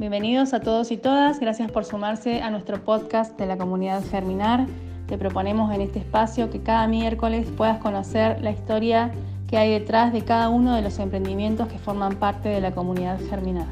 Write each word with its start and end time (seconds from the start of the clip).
Bienvenidos 0.00 0.54
a 0.54 0.60
todos 0.60 0.92
y 0.92 0.96
todas, 0.96 1.40
gracias 1.40 1.70
por 1.70 1.84
sumarse 1.84 2.40
a 2.40 2.50
nuestro 2.50 2.82
podcast 2.82 3.38
de 3.38 3.44
la 3.44 3.58
comunidad 3.58 4.02
Germinar. 4.10 4.66
Te 5.06 5.18
proponemos 5.18 5.74
en 5.74 5.82
este 5.82 5.98
espacio 5.98 6.48
que 6.48 6.62
cada 6.62 6.86
miércoles 6.86 7.46
puedas 7.54 7.76
conocer 7.80 8.40
la 8.40 8.50
historia 8.50 9.12
que 9.46 9.58
hay 9.58 9.70
detrás 9.70 10.14
de 10.14 10.22
cada 10.22 10.48
uno 10.48 10.74
de 10.74 10.80
los 10.80 10.98
emprendimientos 10.98 11.68
que 11.68 11.78
forman 11.78 12.16
parte 12.16 12.48
de 12.48 12.62
la 12.62 12.72
comunidad 12.72 13.18
Germinar. 13.28 13.66